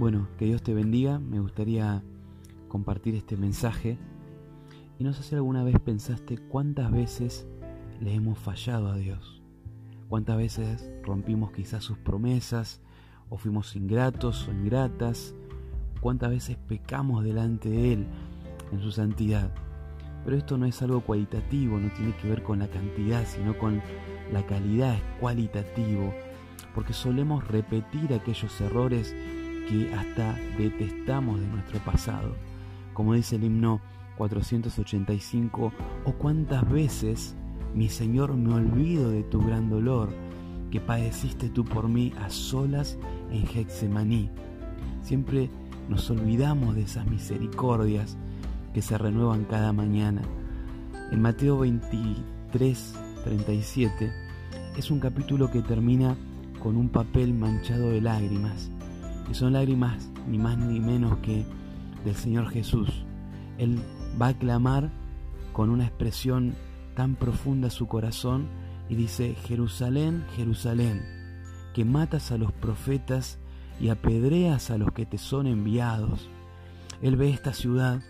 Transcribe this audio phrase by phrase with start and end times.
[0.00, 1.18] Bueno, que Dios te bendiga.
[1.18, 2.02] Me gustaría
[2.68, 3.98] compartir este mensaje.
[4.98, 7.46] Y no sé si alguna vez pensaste cuántas veces
[8.00, 9.42] le hemos fallado a Dios.
[10.08, 12.80] Cuántas veces rompimos quizás sus promesas
[13.28, 15.34] o fuimos ingratos o ingratas.
[16.00, 18.06] Cuántas veces pecamos delante de Él
[18.72, 19.52] en su santidad.
[20.24, 23.82] Pero esto no es algo cualitativo, no tiene que ver con la cantidad, sino con
[24.32, 26.14] la calidad, es cualitativo.
[26.74, 29.14] Porque solemos repetir aquellos errores
[29.70, 32.34] que hasta detestamos de nuestro pasado.
[32.92, 33.80] Como dice el himno
[34.18, 35.72] 485,
[36.04, 37.36] o cuántas veces,
[37.72, 40.10] mi Señor, me olvido de tu gran dolor
[40.72, 42.98] que padeciste tú por mí a solas
[43.30, 44.28] en Hexemaní.
[45.02, 45.48] Siempre
[45.88, 48.18] nos olvidamos de esas misericordias
[48.74, 50.22] que se renuevan cada mañana.
[51.12, 54.12] En Mateo 23, 37
[54.76, 56.16] es un capítulo que termina
[56.60, 58.70] con un papel manchado de lágrimas
[59.30, 61.44] y son lágrimas ni más ni menos que
[62.04, 63.04] del Señor Jesús.
[63.58, 63.78] Él
[64.20, 64.90] va a clamar
[65.52, 66.54] con una expresión
[66.96, 68.48] tan profunda su corazón
[68.88, 71.02] y dice, Jerusalén, Jerusalén,
[71.74, 73.38] que matas a los profetas
[73.80, 76.28] y apedreas a los que te son enviados.
[77.00, 78.02] Él ve esta ciudad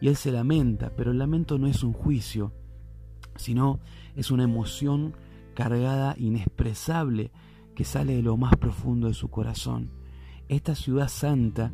[0.00, 2.52] y él se lamenta, pero el lamento no es un juicio,
[3.36, 3.78] sino
[4.16, 5.14] es una emoción
[5.54, 7.30] cargada, inexpresable,
[7.76, 10.03] que sale de lo más profundo de su corazón
[10.48, 11.72] esta ciudad santa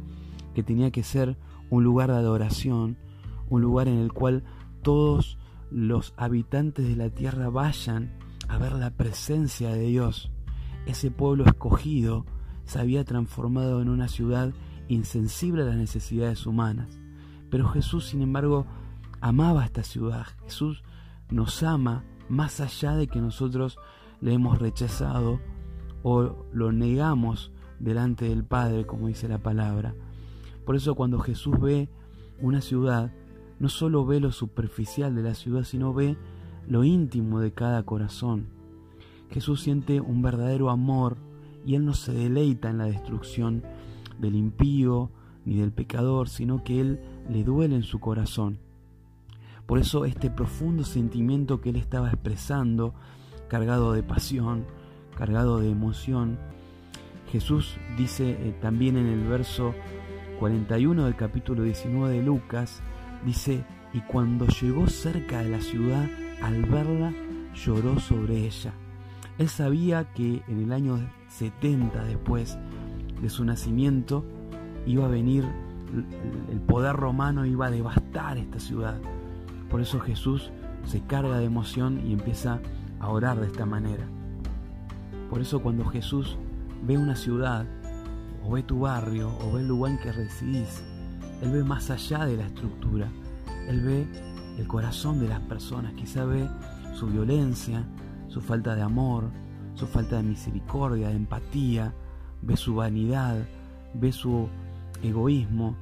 [0.54, 1.36] que tenía que ser
[1.70, 2.98] un lugar de adoración,
[3.48, 4.44] un lugar en el cual
[4.82, 5.38] todos
[5.70, 10.30] los habitantes de la tierra vayan a ver la presencia de Dios.
[10.86, 12.26] Ese pueblo escogido
[12.64, 14.52] se había transformado en una ciudad
[14.88, 17.00] insensible a las necesidades humanas.
[17.50, 18.66] Pero Jesús, sin embargo,
[19.20, 20.26] amaba esta ciudad.
[20.44, 20.82] Jesús
[21.30, 23.78] nos ama más allá de que nosotros
[24.20, 25.40] le hemos rechazado
[26.02, 29.94] o lo negamos delante del Padre, como dice la palabra.
[30.64, 31.88] Por eso cuando Jesús ve
[32.40, 33.12] una ciudad,
[33.58, 36.16] no solo ve lo superficial de la ciudad, sino ve
[36.68, 38.46] lo íntimo de cada corazón.
[39.30, 41.16] Jesús siente un verdadero amor
[41.64, 43.62] y Él no se deleita en la destrucción
[44.18, 45.10] del impío
[45.44, 48.58] ni del pecador, sino que Él le duele en su corazón.
[49.66, 52.94] Por eso este profundo sentimiento que Él estaba expresando,
[53.48, 54.64] cargado de pasión,
[55.16, 56.38] cargado de emoción,
[57.30, 59.74] Jesús dice eh, también en el verso
[60.40, 62.82] 41 del capítulo 19 de Lucas,
[63.24, 66.08] dice, y cuando llegó cerca de la ciudad,
[66.42, 67.12] al verla,
[67.54, 68.72] lloró sobre ella.
[69.38, 70.98] Él sabía que en el año
[71.28, 72.58] 70 después
[73.20, 74.24] de su nacimiento
[74.86, 75.44] iba a venir
[76.50, 78.98] el poder romano, iba a devastar esta ciudad.
[79.70, 80.50] Por eso Jesús
[80.84, 82.60] se carga de emoción y empieza
[82.98, 84.06] a orar de esta manera.
[85.28, 86.38] Por eso cuando Jesús
[86.82, 87.66] ve una ciudad,
[88.44, 90.82] o ve tu barrio, o ve el lugar en que residís.
[91.42, 93.08] Él ve más allá de la estructura.
[93.68, 94.06] Él ve
[94.58, 95.94] el corazón de las personas.
[95.94, 96.48] Quizá ve
[96.94, 97.86] su violencia,
[98.28, 99.30] su falta de amor,
[99.74, 101.94] su falta de misericordia, de empatía.
[102.42, 103.46] Ve su vanidad,
[103.94, 104.48] ve su
[105.02, 105.76] egoísmo.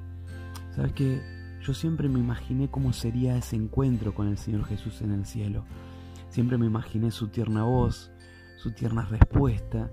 [0.75, 1.20] ¿Sabes qué?
[1.62, 5.64] Yo siempre me imaginé cómo sería ese encuentro con el Señor Jesús en el cielo.
[6.31, 8.10] Siempre me imaginé su tierna voz,
[8.56, 9.91] su tierna respuesta,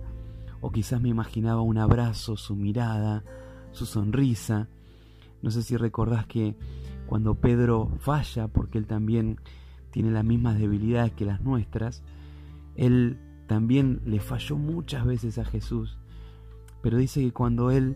[0.61, 3.23] o quizás me imaginaba un abrazo, su mirada,
[3.71, 4.67] su sonrisa.
[5.41, 6.55] No sé si recordás que
[7.05, 9.39] cuando Pedro falla, porque él también
[9.91, 12.03] tiene las mismas debilidades que las nuestras,
[12.75, 15.97] él también le falló muchas veces a Jesús.
[16.81, 17.95] Pero dice que cuando él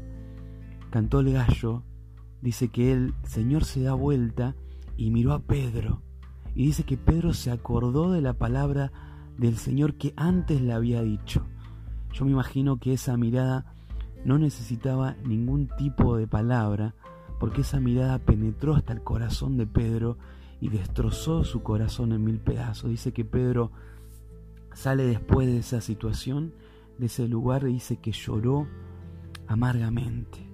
[0.89, 1.83] cantó el gallo,
[2.41, 4.55] dice que el Señor se da vuelta
[4.97, 6.01] y miró a Pedro.
[6.55, 8.91] Y dice que Pedro se acordó de la palabra
[9.37, 11.45] del Señor que antes le había dicho.
[12.13, 13.73] Yo me imagino que esa mirada
[14.25, 16.95] no necesitaba ningún tipo de palabra,
[17.39, 20.17] porque esa mirada penetró hasta el corazón de Pedro
[20.59, 22.89] y destrozó su corazón en mil pedazos.
[22.89, 23.71] Dice que Pedro
[24.73, 26.53] sale después de esa situación,
[26.97, 28.67] de ese lugar, y dice que lloró
[29.47, 30.45] amargamente.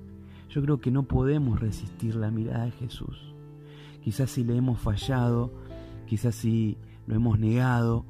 [0.50, 3.34] Yo creo que no podemos resistir la mirada de Jesús.
[4.04, 5.52] Quizás si le hemos fallado,
[6.06, 6.78] quizás si
[7.08, 8.06] lo hemos negado,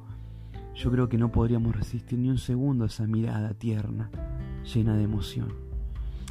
[0.76, 4.10] yo creo que no podríamos resistir ni un segundo esa mirada tierna,
[4.62, 5.48] llena de emoción.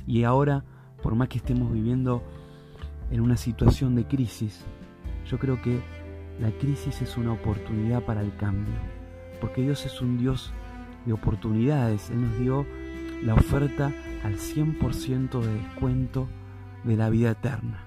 [0.06, 0.64] Y ahora,
[1.02, 2.22] por más que estemos viviendo
[3.10, 4.64] en una situación de crisis,
[5.26, 5.82] yo creo que
[6.40, 8.76] la crisis es una oportunidad para el cambio,
[9.42, 10.54] porque Dios es un Dios
[11.06, 12.66] de oportunidades, Él nos dio
[13.24, 13.92] la oferta
[14.24, 16.28] al 100% de descuento
[16.84, 17.80] de la vida eterna.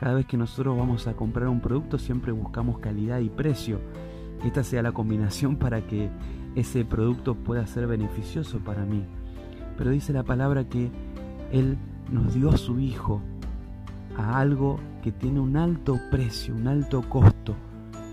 [0.00, 3.80] Cada vez que nosotros vamos a comprar un producto siempre buscamos calidad y precio,
[4.46, 6.10] esta sea la combinación para que
[6.54, 9.04] ese producto pueda ser beneficioso para mí.
[9.76, 10.90] Pero dice la palabra que
[11.52, 11.76] Él
[12.10, 13.20] nos dio a su Hijo
[14.16, 17.54] a algo que tiene un alto precio, un alto costo,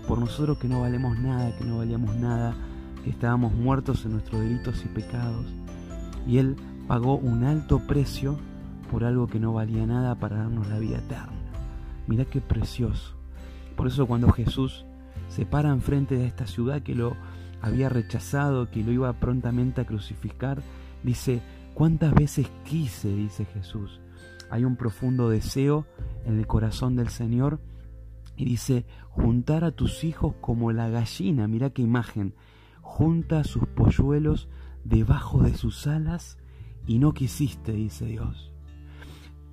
[0.06, 2.54] por nosotros que no valemos nada, que no valíamos nada,
[3.02, 5.46] que estábamos muertos en nuestros delitos y pecados.
[6.26, 8.38] Y Él pagó un alto precio
[8.90, 11.32] por algo que no valía nada para darnos la vida eterna.
[12.06, 13.14] Mirá qué precioso.
[13.76, 14.84] Por eso cuando Jesús
[15.28, 17.16] se para enfrente de esta ciudad que lo
[17.60, 20.62] había rechazado, que lo iba prontamente a crucificar,
[21.02, 21.40] dice,
[21.74, 24.00] ¿cuántas veces quise, dice Jesús?
[24.50, 25.86] Hay un profundo deseo
[26.26, 27.60] en el corazón del Señor
[28.36, 32.34] y dice, juntar a tus hijos como la gallina, mira qué imagen,
[32.82, 34.48] junta sus polluelos
[34.84, 36.38] debajo de sus alas
[36.86, 38.52] y no quisiste, dice Dios.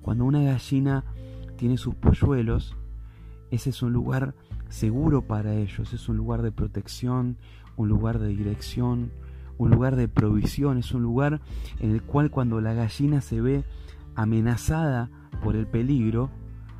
[0.02, 1.04] Cuando una gallina
[1.56, 2.76] tiene sus polluelos,
[3.50, 4.34] ese es un lugar
[4.72, 7.36] seguro para ellos, es un lugar de protección,
[7.76, 9.12] un lugar de dirección,
[9.58, 11.42] un lugar de provisión, es un lugar
[11.78, 13.64] en el cual cuando la gallina se ve
[14.14, 15.10] amenazada
[15.44, 16.30] por el peligro,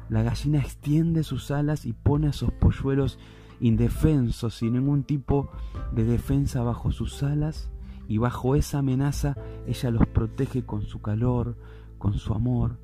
[0.08, 3.18] la gallina extiende sus alas y pone a sus polluelos
[3.60, 5.50] indefensos, sin ningún tipo
[5.94, 7.70] de defensa bajo sus alas,
[8.08, 9.36] y bajo esa amenaza
[9.66, 11.56] ella los protege con su calor,
[11.98, 12.78] con su amor.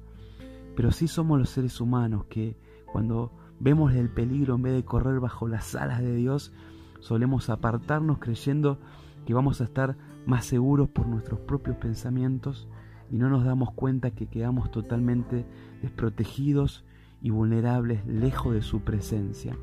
[0.77, 5.21] Pero sí somos los seres humanos que cuando vemos el peligro en vez de correr
[5.21, 6.53] bajo las alas de Dios,
[7.01, 8.79] solemos apartarnos creyendo
[9.27, 9.97] que vamos a estar
[10.27, 12.69] más seguros por nuestros propios pensamientos
[13.11, 15.47] y no nos damos cuenta que quedamos totalmente
[15.83, 16.85] desprotegidos
[17.21, 19.57] y vulnerables lejos de su presencia.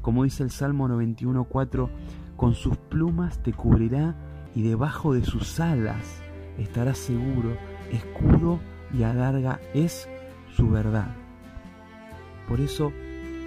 [0.00, 1.88] Como dice el Salmo 91.4,
[2.36, 4.16] con sus plumas te cubrirá
[4.54, 6.22] y debajo de sus alas
[6.58, 7.56] estarás seguro,
[7.90, 8.60] escudo
[8.92, 10.08] y adarga es
[10.54, 11.14] su verdad.
[12.48, 12.92] Por eso,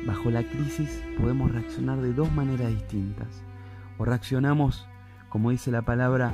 [0.05, 3.43] bajo la crisis podemos reaccionar de dos maneras distintas.
[3.97, 4.87] O reaccionamos,
[5.29, 6.33] como dice la palabra,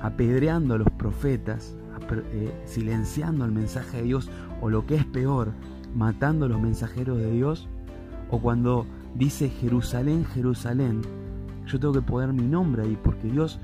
[0.00, 1.76] apedreando a los profetas,
[2.10, 4.30] eh, silenciando el mensaje de Dios,
[4.60, 5.52] o lo que es peor,
[5.94, 7.68] matando a los mensajeros de Dios,
[8.30, 11.02] o cuando dice Jerusalén, Jerusalén,
[11.66, 13.58] yo tengo que poner mi nombre ahí, porque Dios,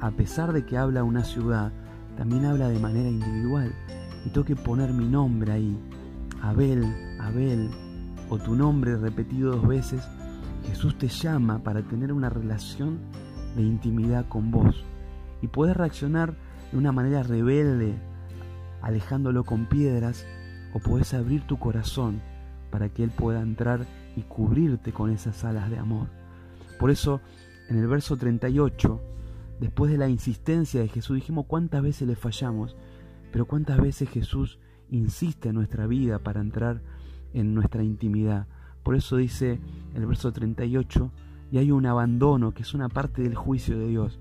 [0.00, 1.72] a pesar de que habla una ciudad,
[2.16, 3.74] también habla de manera individual,
[4.24, 5.78] y tengo que poner mi nombre ahí,
[6.42, 6.84] Abel,
[7.20, 7.70] Abel,
[8.32, 10.08] o tu nombre repetido dos veces,
[10.66, 12.98] Jesús te llama para tener una relación
[13.54, 14.86] de intimidad con vos
[15.42, 16.34] y puedes reaccionar
[16.70, 17.94] de una manera rebelde,
[18.80, 20.26] alejándolo con piedras,
[20.72, 22.22] o puedes abrir tu corazón
[22.70, 23.86] para que Él pueda entrar
[24.16, 26.08] y cubrirte con esas alas de amor.
[26.78, 27.20] Por eso,
[27.68, 28.98] en el verso 38,
[29.60, 32.76] después de la insistencia de Jesús, dijimos cuántas veces le fallamos,
[33.30, 34.58] pero cuántas veces Jesús
[34.88, 36.80] insiste en nuestra vida para entrar
[37.34, 38.46] en nuestra intimidad.
[38.82, 39.60] Por eso dice
[39.94, 41.10] el verso 38,
[41.50, 44.18] y hay un abandono que es una parte del juicio de Dios,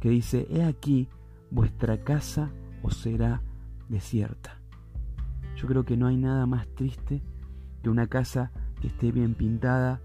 [0.00, 1.08] que dice, he aquí,
[1.50, 2.50] vuestra casa
[2.82, 3.42] os será
[3.88, 4.58] desierta.
[5.56, 7.22] Yo creo que no hay nada más triste
[7.82, 10.00] que una casa que esté bien pintada,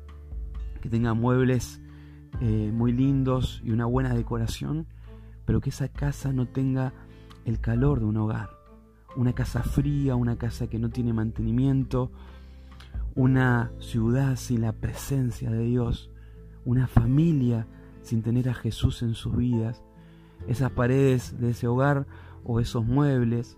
[0.82, 1.82] que tenga muebles
[2.40, 4.88] eh, muy lindos y una buena decoración,
[5.46, 6.94] pero que esa casa no tenga
[7.46, 8.61] el calor de un hogar.
[9.16, 12.12] Una casa fría, una casa que no tiene mantenimiento,
[13.16, 16.10] una ciudad sin la presencia de Dios,
[16.66, 17.68] una familia
[18.02, 19.84] sin tener a Jesús en sus vidas.
[20.48, 22.08] Esas paredes de ese hogar
[22.44, 23.58] o esos muebles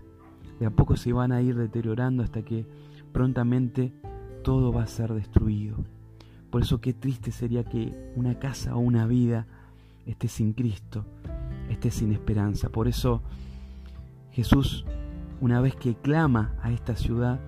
[0.60, 2.66] de a poco se van a ir deteriorando hasta que
[3.12, 3.92] prontamente
[4.42, 5.76] todo va a ser destruido.
[6.50, 9.46] Por eso qué triste sería que una casa o una vida
[10.06, 11.04] esté sin Cristo,
[11.68, 12.68] esté sin esperanza.
[12.68, 13.22] Por eso
[14.30, 14.84] Jesús,
[15.40, 17.38] una vez que clama a esta ciudad,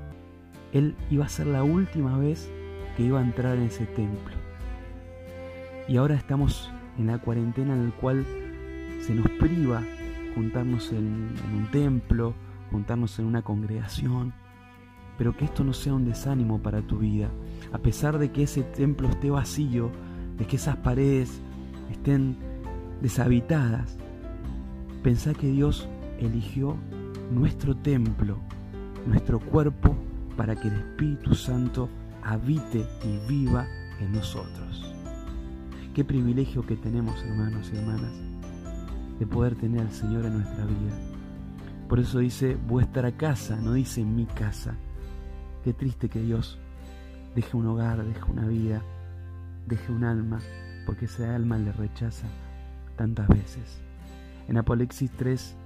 [0.73, 2.51] Él iba a ser la última vez
[2.97, 4.35] que iba a entrar en ese templo.
[5.89, 8.27] Y ahora estamos en la cuarentena en la cual
[9.01, 9.83] se nos priva
[10.35, 12.35] juntarnos en, un templo,
[12.71, 14.35] juntarnos en una congregación,
[15.17, 17.31] pero que esto no sea un desánimo para tu vida,
[17.73, 19.91] a pesar de que ese templo esté vacío,
[20.37, 21.41] de que esas paredes
[21.91, 22.37] estén
[23.01, 23.97] deshabitadas,
[25.03, 25.89] pensá que Dios
[26.19, 26.77] eligió
[27.31, 28.39] nuestro templo,
[29.07, 29.97] nuestro cuerpo,
[30.37, 31.89] para que el Espíritu Santo
[32.23, 33.67] habite y viva
[34.01, 34.95] en nosotros.
[35.95, 38.13] Qué privilegio que tenemos, hermanos y hermanas,
[39.19, 41.17] de poder tener al Señor en nuestra vida
[41.89, 44.75] por eso dice vuestra casa, no dice mi casa.
[45.63, 46.59] Qué triste que Dios
[47.37, 48.83] deje un hogar, deje una vida,
[49.67, 50.41] deje un alma,
[50.85, 52.27] porque ese alma le rechaza
[52.97, 53.81] tantas veces.
[54.49, 55.57] En Apocalipsis 3,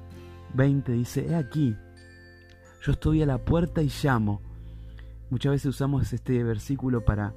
[0.54, 1.76] 20 dice, he aquí,
[2.82, 4.40] yo estoy a la puerta y llamo.
[5.30, 7.34] Muchas veces usamos este versículo para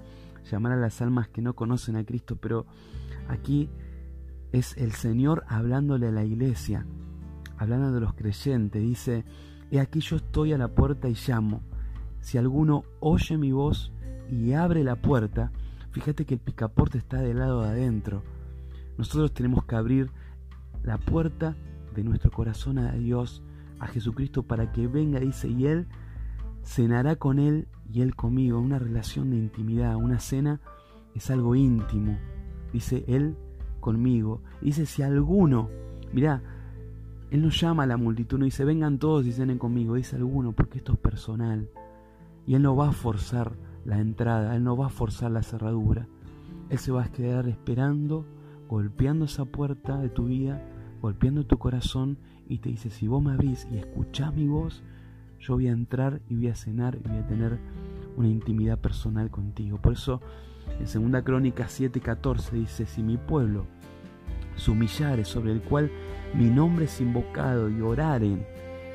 [0.49, 2.65] llamar a las almas que no conocen a Cristo, pero
[3.27, 3.69] aquí
[4.51, 6.85] es el Señor hablándole a la iglesia
[7.57, 9.25] hablando de los creyentes, dice,
[9.71, 11.61] He aquí yo estoy a la puerta y llamo.
[12.21, 13.91] Si alguno oye mi voz
[14.29, 15.51] y abre la puerta,
[15.91, 18.23] fíjate que el picaporte está del lado de adentro.
[18.97, 20.11] Nosotros tenemos que abrir
[20.83, 21.55] la puerta
[21.93, 23.43] de nuestro corazón a Dios,
[23.79, 25.87] a Jesucristo, para que venga, dice, y Él
[26.63, 30.61] cenará con Él y Él conmigo, una relación de intimidad, una cena
[31.13, 32.17] es algo íntimo,
[32.71, 33.35] dice Él
[33.83, 34.41] conmigo.
[34.61, 35.69] Dice, si alguno,
[36.11, 36.41] mirá,
[37.29, 40.53] Él no llama a la multitud, no dice, vengan todos y cenen conmigo, dice alguno,
[40.53, 41.69] porque esto es personal.
[42.47, 43.53] Y Él no va a forzar
[43.85, 46.07] la entrada, Él no va a forzar la cerradura.
[46.69, 48.25] Él se va a quedar esperando,
[48.67, 50.65] golpeando esa puerta de tu vida,
[51.03, 52.17] golpeando tu corazón
[52.47, 54.81] y te dice, si vos me abrís y escuchás mi voz,
[55.37, 57.59] yo voy a entrar y voy a cenar y voy a tener
[58.15, 59.79] una intimidad personal contigo.
[59.81, 60.21] Por eso
[60.79, 63.65] en 2 Crónica 7:14 dice, si mi pueblo
[64.55, 65.91] se humillare sobre el cual
[66.33, 68.45] mi nombre es invocado y oraren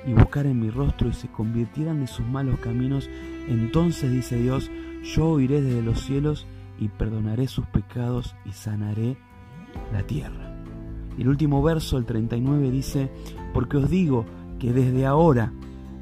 [0.07, 3.11] y buscaren mi rostro y se convirtieran de sus malos caminos,
[3.49, 4.71] entonces dice Dios,
[5.03, 6.47] yo oiré desde los cielos
[6.79, 9.19] y perdonaré sus pecados y sanaré
[9.93, 10.48] la tierra.
[11.19, 13.11] El último verso, el 39, dice,
[13.53, 14.25] porque os digo
[14.59, 15.53] que desde ahora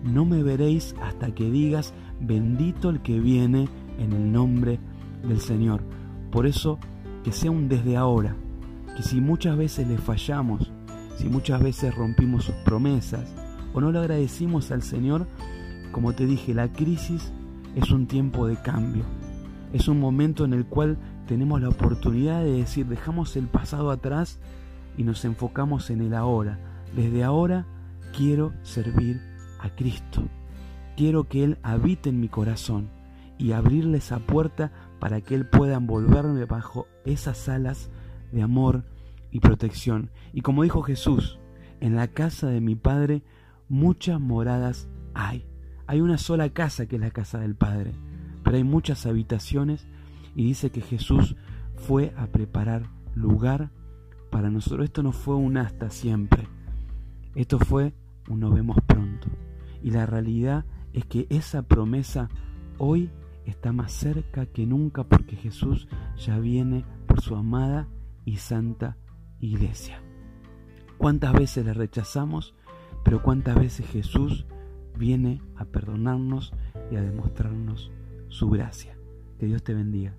[0.04, 3.68] no me veréis hasta que digas, bendito el que viene
[3.98, 4.78] en el nombre
[5.26, 5.82] del Señor.
[6.30, 6.78] Por eso,
[7.24, 8.36] que sea un desde ahora,
[8.96, 10.70] que si muchas veces le fallamos,
[11.16, 13.34] si muchas veces rompimos sus promesas
[13.72, 15.26] o no le agradecimos al Señor,
[15.92, 17.32] como te dije, la crisis
[17.74, 19.04] es un tiempo de cambio.
[19.72, 24.38] Es un momento en el cual tenemos la oportunidad de decir, dejamos el pasado atrás
[24.96, 26.58] y nos enfocamos en el ahora.
[26.94, 27.66] Desde ahora
[28.16, 29.20] quiero servir
[29.60, 30.22] a Cristo.
[30.96, 32.88] Quiero que Él habite en mi corazón
[33.38, 37.90] y abrirle esa puerta para que Él pueda envolverme bajo esas alas
[38.32, 38.84] de amor
[39.30, 40.10] y protección.
[40.32, 41.38] Y como dijo Jesús,
[41.80, 43.22] en la casa de mi Padre
[43.68, 45.46] muchas moradas hay.
[45.86, 47.92] Hay una sola casa que es la casa del Padre,
[48.42, 49.86] pero hay muchas habitaciones
[50.34, 51.36] y dice que Jesús
[51.76, 53.70] fue a preparar lugar
[54.36, 54.84] para nosotros.
[54.84, 56.46] Esto no fue un hasta siempre,
[57.34, 57.94] esto fue
[58.28, 59.28] un nos vemos pronto.
[59.82, 62.28] Y la realidad es que esa promesa
[62.76, 63.10] hoy
[63.46, 65.88] está más cerca que nunca porque Jesús
[66.18, 67.88] ya viene por su amada
[68.26, 68.98] y santa
[69.40, 70.02] iglesia.
[70.98, 72.54] ¿Cuántas veces le rechazamos?
[73.04, 74.44] Pero cuántas veces Jesús
[74.98, 76.52] viene a perdonarnos
[76.90, 77.90] y a demostrarnos
[78.28, 78.98] su gracia.
[79.38, 80.14] Que Dios te bendiga.